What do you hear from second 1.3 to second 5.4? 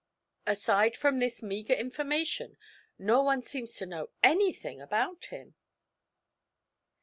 meager information, no one seems to know anything about